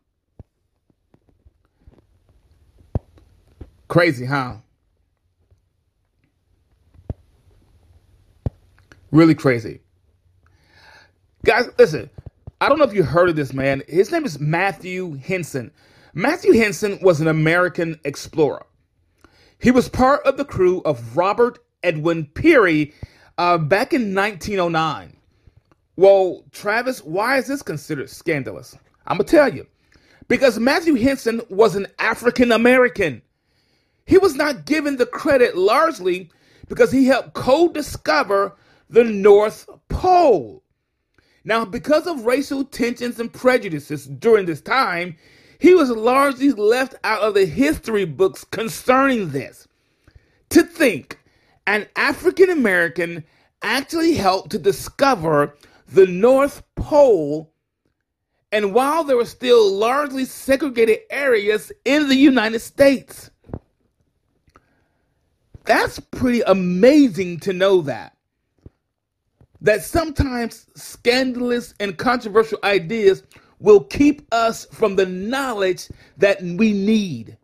Crazy, 3.87 4.25
huh? 4.25 4.57
Really 9.11 9.33
crazy. 9.33 9.79
Guys, 11.43 11.69
listen, 11.79 12.09
I 12.61 12.69
don't 12.69 12.77
know 12.77 12.85
if 12.85 12.93
you 12.93 13.03
heard 13.03 13.29
of 13.29 13.35
this 13.35 13.53
man. 13.53 13.81
His 13.87 14.11
name 14.11 14.25
is 14.25 14.39
Matthew 14.39 15.15
Henson. 15.15 15.71
Matthew 16.13 16.53
Henson 16.53 16.99
was 17.01 17.21
an 17.21 17.27
American 17.27 17.99
explorer. 18.03 18.65
He 19.59 19.71
was 19.71 19.89
part 19.89 20.23
of 20.23 20.37
the 20.37 20.45
crew 20.45 20.81
of 20.85 21.17
Robert 21.17 21.59
Edwin 21.83 22.27
Peary 22.27 22.93
uh, 23.37 23.57
back 23.57 23.93
in 23.93 24.15
1909. 24.15 25.15
Well, 25.97 26.45
Travis, 26.51 27.03
why 27.03 27.37
is 27.37 27.47
this 27.47 27.61
considered 27.61 28.09
scandalous? 28.09 28.77
I'm 29.05 29.17
going 29.17 29.27
to 29.27 29.35
tell 29.35 29.53
you. 29.53 29.67
Because 30.29 30.59
Matthew 30.59 30.95
Henson 30.95 31.41
was 31.49 31.75
an 31.75 31.87
African 31.99 32.53
American. 32.53 33.21
He 34.05 34.17
was 34.17 34.35
not 34.35 34.65
given 34.65 34.95
the 34.95 35.05
credit 35.05 35.57
largely 35.57 36.29
because 36.69 36.91
he 36.91 37.05
helped 37.05 37.33
co 37.33 37.67
discover 37.67 38.55
the 38.89 39.03
North 39.03 39.67
Pole. 39.89 40.63
Now, 41.43 41.65
because 41.65 42.07
of 42.07 42.25
racial 42.25 42.63
tensions 42.63 43.19
and 43.19 43.31
prejudices 43.31 44.05
during 44.05 44.45
this 44.45 44.61
time, 44.61 45.17
he 45.59 45.75
was 45.75 45.89
largely 45.89 46.51
left 46.51 46.95
out 47.03 47.21
of 47.21 47.33
the 47.33 47.45
history 47.45 48.05
books 48.05 48.43
concerning 48.45 49.29
this. 49.31 49.67
To 50.51 50.63
think, 50.63 51.19
an 51.67 51.85
African 51.95 52.49
American 52.49 53.25
actually 53.61 54.15
helped 54.15 54.51
to 54.51 54.57
discover 54.57 55.55
the 55.87 56.07
North 56.07 56.63
Pole. 56.75 57.51
And 58.51 58.73
while 58.73 59.03
there 59.03 59.17
were 59.17 59.25
still 59.25 59.71
largely 59.71 60.25
segregated 60.25 60.99
areas 61.11 61.71
in 61.85 62.07
the 62.07 62.15
United 62.15 62.59
States, 62.59 63.29
that's 65.65 65.99
pretty 65.99 66.41
amazing 66.41 67.41
to 67.41 67.53
know 67.53 67.81
that. 67.81 68.15
That 69.61 69.83
sometimes 69.83 70.67
scandalous 70.75 71.73
and 71.81 71.97
controversial 71.97 72.59
ideas 72.63 73.23
will 73.59 73.81
keep 73.81 74.21
us 74.33 74.65
from 74.65 74.95
the 74.95 75.05
knowledge 75.05 75.87
that 76.17 76.41
we 76.41 76.73
need. 76.73 77.37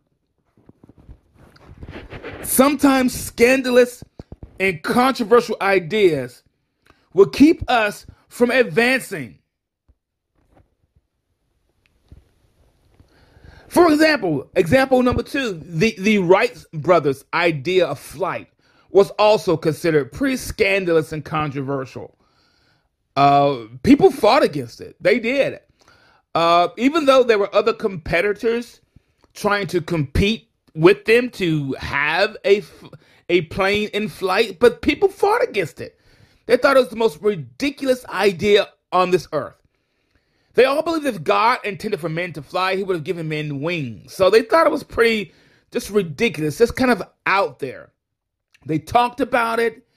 Sometimes 2.44 3.14
scandalous 3.14 4.04
and 4.60 4.82
controversial 4.84 5.58
ideas 5.62 6.44
will 7.14 7.28
keep 7.28 7.70
us 7.70 8.06
from 8.30 8.52
advancing. 8.52 9.40
For 13.68 13.92
example, 13.92 14.50
example 14.56 15.04
number 15.04 15.24
two, 15.24 15.54
the, 15.54 15.96
the 16.00 16.20
Wright 16.20 16.64
brothers' 16.74 17.26
idea 17.34 17.86
of 17.88 18.00
flight 18.00 18.48
was 18.90 19.10
also 19.12 19.58
considered 19.58 20.14
pretty 20.14 20.38
scandalous 20.38 21.12
and 21.12 21.26
controversial. 21.26 22.18
Uh, 23.18 23.66
people 23.84 24.12
fought 24.12 24.44
against 24.44 24.80
it. 24.80 24.96
They 25.02 25.20
did. 25.20 25.60
Uh, 26.36 26.68
even 26.78 27.06
though 27.06 27.24
there 27.24 27.40
were 27.40 27.54
other 27.56 27.74
competitors 27.74 28.82
trying 29.34 29.68
to 29.68 29.82
compete 29.82 30.50
with 30.76 31.06
them 31.06 31.30
to 31.30 31.74
have 31.80 32.36
a, 32.46 32.62
a 33.30 33.42
plane 33.44 33.90
in 33.94 34.10
flight, 34.10 34.60
but 34.60 34.82
people 34.82 35.08
fought 35.08 35.42
against 35.42 35.80
it. 35.80 35.98
They 36.46 36.58
thought 36.58 36.76
it 36.76 36.82
was 36.82 36.90
the 36.90 36.98
most 36.98 37.22
ridiculous 37.22 38.06
idea 38.08 38.68
on 38.92 39.12
this 39.12 39.28
earth. 39.32 39.56
They 40.56 40.66
all 40.66 40.84
believed 40.84 41.06
if 41.06 41.24
God 41.24 41.60
intended 41.64 42.02
for 42.02 42.10
men 42.10 42.34
to 42.34 42.42
fly, 42.42 42.76
he 42.76 42.84
would 42.84 42.96
have 42.98 43.04
given 43.06 43.30
men 43.30 43.62
wings. 43.62 44.14
So 44.14 44.30
they 44.30 44.42
thought 44.42 44.68
it 44.68 44.72
was 44.72 44.84
pretty 44.84 45.34
just 45.72 45.90
ridiculous, 45.90 46.58
just 46.58 46.76
kind 46.76 46.92
of 46.92 47.02
out 47.26 47.60
there. 47.60 47.92
They 48.66 48.80
talked 48.80 49.22
about 49.22 49.60
it. 49.60 49.88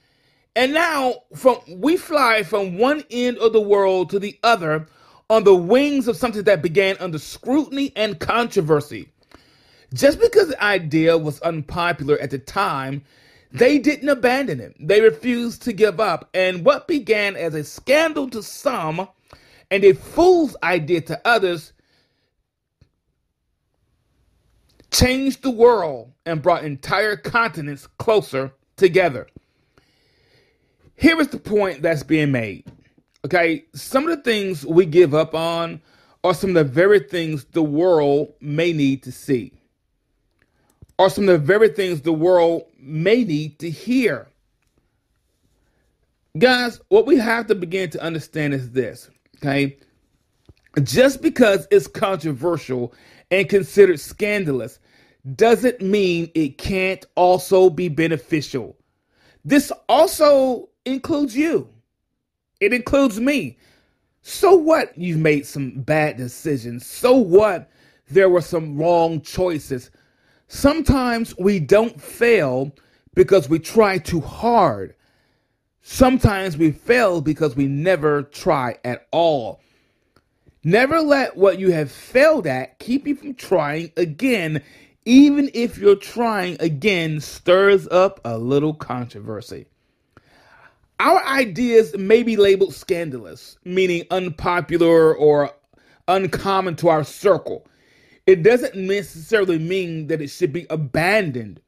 And 0.57 0.73
now 0.73 1.23
from 1.35 1.59
we 1.69 1.97
fly 1.97 2.43
from 2.45 2.79
one 2.79 3.05
end 3.11 3.39
of 3.39 3.53
the 3.53 3.61
world 3.61 4.11
to 4.11 4.19
the 4.19 4.39
other 4.43 4.87
on 5.31 5.45
the 5.45 5.55
wings 5.55 6.09
of 6.09 6.17
something 6.17 6.45
that 6.45 6.63
began 6.63 6.97
under 7.01 7.19
scrutiny 7.19 7.93
and 7.97 8.19
controversy. 8.19 9.11
Just 9.93 10.21
because 10.21 10.49
the 10.49 10.63
idea 10.63 11.17
was 11.17 11.41
unpopular 11.41 12.19
at 12.19 12.31
the 12.31 12.39
time, 12.39 13.03
they 13.53 13.79
didn't 13.79 14.09
abandon 14.09 14.61
it. 14.61 14.77
They 14.79 15.01
refused 15.01 15.63
to 15.63 15.73
give 15.73 16.01
up. 16.01 16.29
And 16.35 16.65
what 16.65 16.89
began 16.89 17.37
as 17.37 17.55
a 17.55 17.65
scandal 17.65 18.29
to 18.31 18.43
some 18.43 19.09
and 19.71 19.85
a 19.85 19.95
fool's 19.95 20.57
idea 20.63 21.01
to 21.03 21.21
others 21.27 21.73
changed 24.91 25.43
the 25.43 25.51
world 25.51 26.13
and 26.25 26.43
brought 26.43 26.65
entire 26.65 27.17
continents 27.17 27.87
closer 27.99 28.53
together. 28.77 29.27
Here 30.97 31.21
is 31.21 31.29
the 31.29 31.39
point 31.39 31.83
that's 31.83 32.03
being 32.03 32.33
made. 32.33 32.65
Okay, 33.29 33.67
some 33.75 34.09
of 34.09 34.17
the 34.17 34.23
things 34.23 34.65
we 34.65 34.87
give 34.87 35.15
up 35.15 35.35
on 35.35 35.83
are 36.25 36.33
some 36.33 36.51
of 36.51 36.55
the 36.55 36.65
very 36.65 37.01
things 37.01 37.45
the 37.45 37.63
world 37.63 38.33
may 38.41 38.73
need 38.73 39.03
to 39.03 39.13
see 39.13 39.53
are 40.99 41.11
some 41.11 41.29
of 41.29 41.41
the 41.41 41.47
very 41.47 41.69
things 41.69 42.01
the 42.01 42.13
world 42.13 42.65
may 42.79 43.23
need 43.25 43.59
to 43.61 43.71
hear. 43.71 44.29
Guys, 46.39 46.81
what 46.89 47.07
we 47.07 47.17
have 47.17 47.47
to 47.47 47.55
begin 47.55 47.91
to 47.91 48.03
understand 48.03 48.55
is 48.55 48.71
this, 48.71 49.11
okay? 49.37 49.77
Just 50.83 51.23
because 51.23 51.67
it's 51.71 51.87
controversial 51.87 52.93
and 53.31 53.49
considered 53.49 54.01
scandalous 54.01 54.79
doesn't 55.35 55.81
mean 55.81 56.31
it 56.35 56.59
can't 56.59 57.05
also 57.15 57.71
be 57.71 57.89
beneficial. 57.89 58.77
This 59.45 59.73
also 59.89 60.69
includes 60.85 61.37
you, 61.37 61.69
it 62.61 62.73
includes 62.73 63.21
me. 63.21 63.59
So 64.23 64.55
what? 64.55 64.97
You've 64.97 65.19
made 65.19 65.47
some 65.47 65.81
bad 65.81 66.17
decisions. 66.17 66.87
So 66.87 67.15
what? 67.15 67.71
There 68.11 68.29
were 68.29 68.41
some 68.41 68.77
wrong 68.77 69.21
choices. 69.21 69.91
Sometimes 70.49 71.37
we 71.39 71.61
don't 71.61 72.01
fail 72.01 72.75
because 73.15 73.49
we 73.49 73.59
try 73.59 73.99
too 73.99 74.21
hard. 74.21 74.95
Sometimes 75.83 76.57
we 76.57 76.73
fail 76.73 77.21
because 77.21 77.57
we 77.57 77.67
never 77.67 78.23
try 78.23 78.77
at 78.85 79.07
all. 79.11 79.61
Never 80.65 81.01
let 81.01 81.37
what 81.37 81.59
you 81.59 81.73
have 81.73 81.91
failed 81.91 82.47
at 82.47 82.79
keep 82.79 83.07
you 83.07 83.15
from 83.15 83.35
trying 83.35 83.93
again, 83.97 84.63
even 85.05 85.51
if 85.55 85.79
your 85.79 85.97
trying 85.97 86.57
again 86.61 87.21
stirs 87.21 87.89
up 87.89 88.21
a 88.25 88.37
little 88.37 88.75
controversy. 88.75 89.67
Our 91.01 91.25
ideas 91.27 91.97
may 91.97 92.23
be 92.23 92.37
labeled 92.37 92.75
scandalous, 92.75 93.57
meaning 93.65 94.05
unpopular 94.11 95.15
or 95.15 95.53
uncommon 96.09 96.77
to 96.77 96.89
our 96.89 97.05
circle 97.05 97.67
it 98.29 98.43
doesn't 98.43 98.75
necessarily 98.77 99.59
mean 99.59 100.09
that 100.09 100.21
it 100.21 100.29
should 100.29 100.53
be 100.53 100.67
abandoned. 100.69 101.63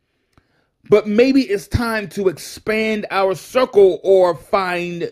But 0.91 1.09
maybe 1.09 1.41
it's 1.41 1.67
time 1.67 2.07
to 2.11 2.29
expand 2.29 3.07
our 3.11 3.35
circle 3.35 3.99
or 4.03 4.35
find 4.35 5.11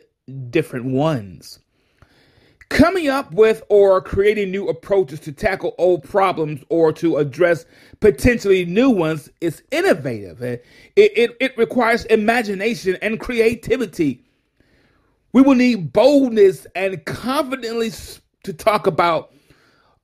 different 0.50 0.84
ones. 0.84 1.58
Coming 2.68 3.08
up 3.08 3.32
with 3.32 3.62
or 3.70 4.02
creating 4.02 4.50
new 4.50 4.68
approaches 4.68 5.20
to 5.20 5.32
tackle 5.32 5.74
old 5.78 6.04
problems 6.04 6.62
or 6.68 6.92
to 6.94 7.16
address 7.16 7.64
potentially 8.00 8.66
new 8.66 8.90
ones 8.90 9.30
is 9.40 9.62
innovative. 9.70 10.42
It, 10.42 10.64
it, 10.94 11.36
it 11.40 11.56
requires 11.56 12.04
imagination 12.06 12.96
and 13.00 13.18
creativity. 13.18 14.22
We 15.32 15.42
will 15.42 15.54
need 15.54 15.92
boldness 15.94 16.66
and 16.76 17.04
confidently 17.06 17.90
to 18.44 18.52
talk 18.52 18.86
about 18.86 19.32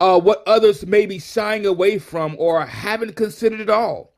uh, 0.00 0.18
what 0.20 0.42
others 0.46 0.86
may 0.86 1.04
be 1.06 1.18
shying 1.18 1.66
away 1.66 1.98
from 1.98 2.34
or 2.38 2.64
haven't 2.64 3.16
considered 3.16 3.60
at 3.60 3.70
all. 3.70 4.13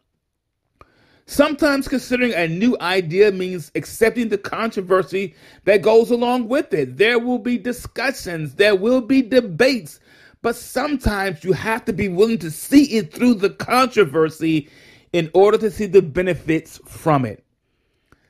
Sometimes 1.28 1.88
considering 1.88 2.32
a 2.34 2.46
new 2.46 2.76
idea 2.80 3.32
means 3.32 3.72
accepting 3.74 4.28
the 4.28 4.38
controversy 4.38 5.34
that 5.64 5.82
goes 5.82 6.10
along 6.12 6.48
with 6.48 6.72
it. 6.72 6.96
There 6.96 7.18
will 7.18 7.40
be 7.40 7.58
discussions, 7.58 8.54
there 8.54 8.76
will 8.76 9.00
be 9.00 9.22
debates, 9.22 9.98
but 10.42 10.54
sometimes 10.54 11.42
you 11.42 11.52
have 11.52 11.84
to 11.86 11.92
be 11.92 12.08
willing 12.08 12.38
to 12.38 12.50
see 12.50 12.84
it 12.96 13.12
through 13.12 13.34
the 13.34 13.50
controversy 13.50 14.68
in 15.12 15.28
order 15.34 15.58
to 15.58 15.70
see 15.70 15.86
the 15.86 16.00
benefits 16.00 16.78
from 16.86 17.24
it. 17.24 17.44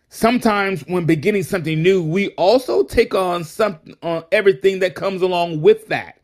Sometimes 0.09 0.81
when 0.87 1.05
beginning 1.05 1.43
something 1.43 1.83
new, 1.83 2.03
we 2.03 2.31
also 2.31 2.83
take 2.83 3.15
on 3.15 3.45
something 3.45 3.95
on 4.03 4.25
everything 4.33 4.79
that 4.79 4.95
comes 4.95 5.21
along 5.21 5.61
with 5.61 5.89
that. 5.89 6.19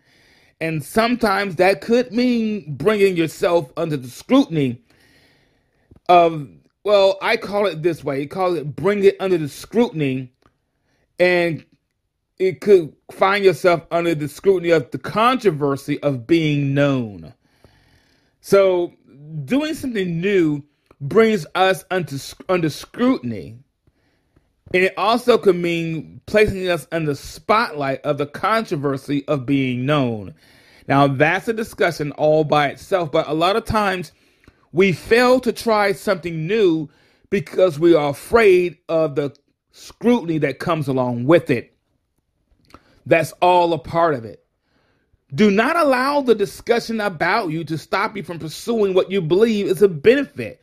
And 0.63 0.83
sometimes 0.83 1.57
that 1.57 1.83
could 1.83 2.13
mean 2.13 2.65
bringing 2.77 3.15
yourself 3.17 3.71
under 3.77 3.99
the 3.99 4.09
scrutiny 4.09 4.81
of, 6.09 6.49
well, 6.85 7.19
I 7.23 7.37
call 7.37 7.67
it 7.67 7.83
this 7.83 8.03
way. 8.03 8.27
call 8.27 8.57
it 8.57 8.75
bring 8.75 9.05
it 9.05 9.17
under 9.21 9.39
the 9.39 9.49
scrutiny. 9.49 10.33
And 11.19 11.65
it 12.39 12.61
could 12.61 12.95
find 13.13 13.45
yourself 13.45 13.87
under 13.91 14.15
the 14.15 14.29
scrutiny 14.29 14.71
of 14.71 14.91
the 14.91 14.99
controversy 14.99 16.03
of 16.03 16.27
being 16.27 16.75
known. 16.75 17.35
So 18.41 18.95
doing 19.45 19.75
something 19.75 20.21
new 20.21 20.65
brings 21.01 21.47
us 21.55 21.85
under, 21.91 22.17
under 22.49 22.71
scrutiny. 22.71 23.59
And 24.75 24.85
it 24.85 24.95
also 24.97 25.39
could 25.39 25.57
mean 25.57 26.21
placing 26.27 26.69
us 26.69 26.87
in 26.91 27.05
the 27.05 27.15
spotlight 27.15 28.01
of 28.01 28.19
the 28.19 28.27
controversy 28.27 29.27
of 29.29 29.47
being 29.47 29.85
known. 29.85 30.35
Now, 30.89 31.07
that's 31.07 31.47
a 31.47 31.53
discussion 31.53 32.11
all 32.13 32.43
by 32.43 32.69
itself, 32.69 33.13
but 33.13 33.29
a 33.29 33.35
lot 33.35 33.55
of 33.55 33.65
times 33.65 34.13
we 34.73 34.93
fail 34.93 35.41
to 35.41 35.53
try 35.53 35.93
something 35.93 36.47
new 36.47 36.89
because 37.31 37.79
we 37.79 37.95
are 37.95 38.11
afraid 38.11 38.79
of 38.89 39.15
the 39.15 39.35
scrutiny 39.71 40.39
that 40.39 40.59
comes 40.59 40.89
along 40.89 41.25
with 41.25 41.51
it. 41.51 41.77
That's 43.07 43.33
all 43.43 43.73
a 43.73 43.79
part 43.79 44.15
of 44.15 44.25
it. 44.25 44.45
Do 45.35 45.51
not 45.51 45.77
allow 45.77 46.21
the 46.21 46.35
discussion 46.35 47.01
about 47.01 47.51
you 47.51 47.65
to 47.65 47.79
stop 47.79 48.17
you 48.17 48.23
from 48.23 48.39
pursuing 48.39 48.93
what 48.93 49.11
you 49.11 49.23
believe 49.23 49.67
is 49.67 49.81
a 49.81 49.89
benefit 49.89 50.61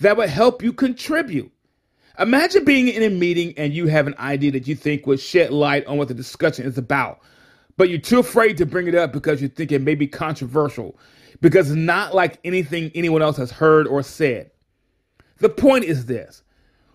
that 0.00 0.16
would 0.16 0.28
help 0.28 0.62
you 0.62 0.72
contribute. 0.72 1.50
Imagine 2.18 2.64
being 2.64 2.88
in 2.88 3.02
a 3.02 3.10
meeting 3.10 3.52
and 3.56 3.72
you 3.72 3.86
have 3.86 4.06
an 4.06 4.14
idea 4.18 4.52
that 4.52 4.68
you 4.68 4.76
think 4.76 5.06
would 5.06 5.18
shed 5.18 5.50
light 5.50 5.84
on 5.86 5.98
what 5.98 6.08
the 6.08 6.14
discussion 6.14 6.66
is 6.66 6.78
about 6.78 7.20
but 7.76 7.88
you're 7.88 7.98
too 7.98 8.18
afraid 8.18 8.56
to 8.58 8.66
bring 8.66 8.86
it 8.86 8.94
up 8.94 9.12
because 9.12 9.40
you 9.40 9.48
think 9.48 9.72
it 9.72 9.80
may 9.82 9.94
be 9.94 10.06
controversial, 10.06 10.98
because 11.42 11.70
it's 11.70 11.76
not 11.76 12.14
like 12.14 12.38
anything 12.44 12.90
anyone 12.94 13.20
else 13.20 13.36
has 13.36 13.50
heard 13.50 13.86
or 13.86 14.02
said. 14.02 14.50
The 15.38 15.50
point 15.50 15.84
is 15.84 16.06
this 16.06 16.42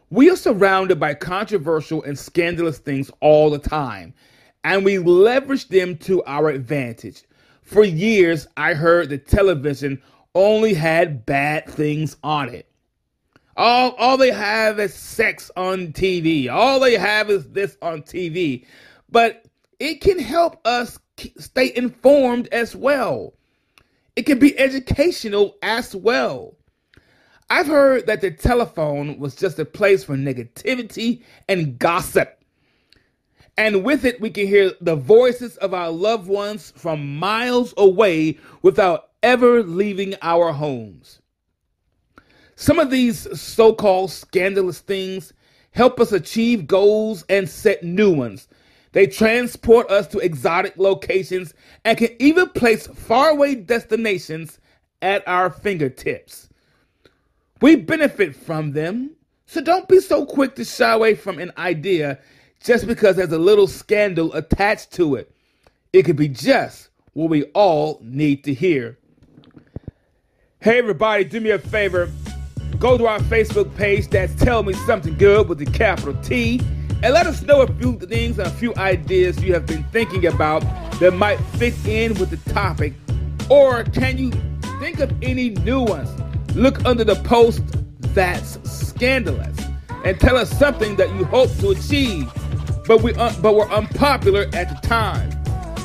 We 0.10 0.32
are 0.32 0.36
surrounded 0.36 1.00
by 1.00 1.14
controversial 1.14 2.02
and 2.02 2.18
scandalous 2.18 2.80
things 2.80 3.12
all 3.20 3.52
the 3.52 3.60
time, 3.60 4.16
and 4.64 4.84
we 4.84 4.98
leverage 4.98 5.68
them 5.68 5.98
to 5.98 6.24
our 6.24 6.50
advantage. 6.50 7.24
For 7.62 7.84
years, 7.84 8.48
I 8.56 8.74
heard 8.74 9.10
that 9.10 9.28
television 9.28 10.02
only 10.34 10.74
had 10.74 11.26
bad 11.26 11.68
things 11.68 12.16
on 12.24 12.50
it. 12.50 12.72
All, 13.58 13.92
all 13.98 14.18
they 14.18 14.32
have 14.32 14.80
is 14.80 14.94
sex 14.94 15.52
on 15.58 15.88
TV. 15.88 16.50
All 16.50 16.80
they 16.80 16.96
have 16.96 17.30
is 17.30 17.50
this 17.50 17.76
on 17.82 18.04
TV. 18.04 18.66
But 19.10 19.44
it 19.80 20.00
can 20.00 20.20
help 20.20 20.66
us 20.66 21.00
stay 21.40 21.76
informed 21.76 22.48
as 22.52 22.76
well. 22.76 23.34
It 24.18 24.26
can 24.26 24.40
be 24.40 24.58
educational 24.58 25.58
as 25.62 25.96
well. 25.96 26.56
I've 27.52 27.68
heard 27.68 28.08
that 28.08 28.22
the 28.22 28.32
telephone 28.32 29.20
was 29.20 29.36
just 29.36 29.60
a 29.60 29.64
place 29.64 30.04
for 30.04 30.16
negativity 30.16 31.22
and 31.48 31.78
gossip. 31.78 32.42
And 33.60 33.84
with 33.84 34.06
it, 34.06 34.20
we 34.20 34.32
can 34.32 34.48
hear 34.48 34.72
the 34.82 34.96
voices 34.96 35.56
of 35.58 35.76
our 35.76 35.92
loved 35.92 36.28
ones 36.28 36.74
from 36.76 37.20
miles 37.20 37.76
away 37.78 38.40
without 38.64 39.12
ever 39.22 39.62
leaving 39.62 40.16
our 40.24 40.52
homes. 40.52 41.22
Some 42.56 42.80
of 42.80 42.90
these 42.90 43.40
so 43.40 43.72
called 43.72 44.10
scandalous 44.10 44.80
things 44.80 45.32
help 45.74 46.00
us 46.00 46.12
achieve 46.12 46.66
goals 46.66 47.24
and 47.30 47.48
set 47.48 47.84
new 47.84 48.12
ones. 48.12 48.48
They 48.92 49.08
transport 49.08 49.90
us 49.90 50.08
to 50.08 50.20
exotic 50.20 50.78
locations 50.78 51.54
and 51.86 51.98
can 51.98 52.10
even 52.20 52.50
place 52.50 52.88
faraway 52.88 53.56
destinations 53.56 54.60
at 55.02 55.28
our 55.28 55.50
fingertips. 55.50 56.50
We 57.62 57.76
benefit 57.76 58.36
from 58.36 58.72
them, 58.72 59.12
so 59.46 59.62
don't 59.62 59.88
be 59.88 60.00
so 60.00 60.26
quick 60.26 60.56
to 60.56 60.66
shy 60.66 60.92
away 60.92 61.16
from 61.16 61.40
an 61.40 61.52
idea 61.58 62.20
just 62.64 62.88
because 62.88 63.16
there's 63.16 63.32
a 63.32 63.38
little 63.38 63.68
scandal 63.68 64.34
attached 64.34 64.92
to 64.94 65.16
it. 65.16 65.32
It 65.94 66.04
could 66.04 66.16
be 66.16 66.28
just 66.28 66.90
what 67.14 67.30
we 67.30 67.44
all 67.54 68.00
need 68.04 68.44
to 68.44 68.54
hear. 68.54 68.98
Hey, 70.60 70.80
everybody, 70.80 71.24
do 71.24 71.40
me 71.40 71.52
a 71.52 71.60
favor 71.60 72.10
go 72.80 72.96
to 72.96 73.08
our 73.08 73.20
Facebook 73.22 73.76
page 73.76 74.08
that's 74.10 74.36
Tell 74.36 74.62
Me 74.62 74.74
Something 74.74 75.16
Good 75.16 75.50
with 75.50 75.58
the 75.58 75.66
capital 75.66 76.14
T 76.22 76.62
and 77.04 77.14
let 77.14 77.28
us 77.28 77.44
know 77.44 77.62
a 77.62 77.68
few 77.74 77.98
things 78.00 78.40
and 78.40 78.48
a 78.48 78.52
few 78.52 78.74
ideas 78.76 79.42
you 79.44 79.54
have 79.54 79.66
been 79.66 79.84
thinking 79.86 80.26
about 80.26 80.62
that 81.00 81.14
might 81.14 81.38
fit 81.58 81.74
in 81.86 82.14
with 82.16 82.32
the 82.32 82.52
topic. 82.54 82.94
Or 83.50 83.84
can 83.84 84.18
you 84.18 84.32
think 84.80 85.00
of 85.00 85.12
any 85.22 85.52
new 85.52 85.82
ones? 85.82 86.10
Look 86.56 86.84
under 86.86 87.04
the 87.04 87.16
post 87.18 87.62
that's 88.14 88.58
scandalous 88.70 89.56
and 90.04 90.20
tell 90.20 90.38
us 90.38 90.50
something 90.58 90.96
that 90.96 91.14
you 91.16 91.26
hope 91.26 91.56
to 91.58 91.70
achieve, 91.70 92.32
but 92.88 93.04
we 93.04 93.14
un- 93.14 93.36
but 93.42 93.54
were 93.54 93.70
unpopular 93.70 94.48
at 94.54 94.70
the 94.70 94.88
time. 94.88 95.30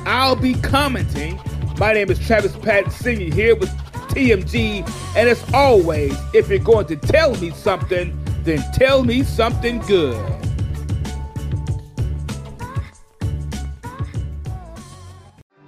I'll 0.06 0.36
be 0.36 0.54
commenting. 0.54 1.38
My 1.78 1.92
name 1.92 2.10
is 2.10 2.18
Travis 2.18 2.56
Patton 2.56 2.90
Sr. 2.90 3.34
here 3.34 3.54
with 3.54 3.70
TMG. 4.08 4.86
And 5.16 5.28
as 5.28 5.44
always, 5.52 6.16
if 6.32 6.48
you're 6.48 6.58
going 6.58 6.86
to 6.86 6.96
tell 6.96 7.34
me 7.36 7.50
something, 7.50 8.18
then 8.44 8.62
tell 8.72 9.04
me 9.04 9.22
something 9.22 9.78
good. 9.80 10.41